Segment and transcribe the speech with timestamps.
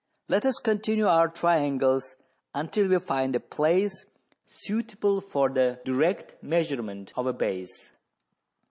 [0.27, 2.15] Let us continue our triangles
[2.55, 4.07] until we find a place
[4.47, 7.91] suitable for the direct measurement of a base.